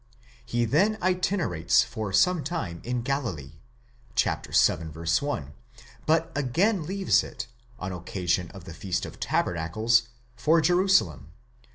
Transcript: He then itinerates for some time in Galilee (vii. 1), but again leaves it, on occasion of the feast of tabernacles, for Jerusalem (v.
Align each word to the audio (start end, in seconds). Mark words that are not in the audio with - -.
He 0.43 0.65
then 0.65 0.97
itinerates 0.99 1.83
for 1.83 2.11
some 2.11 2.43
time 2.43 2.81
in 2.83 3.03
Galilee 3.03 3.59
(vii. 4.17 4.83
1), 4.83 5.53
but 6.07 6.31
again 6.33 6.87
leaves 6.87 7.23
it, 7.23 7.45
on 7.77 7.91
occasion 7.91 8.49
of 8.49 8.63
the 8.63 8.73
feast 8.73 9.05
of 9.05 9.19
tabernacles, 9.19 10.07
for 10.35 10.59
Jerusalem 10.59 11.33
(v. 11.61 11.69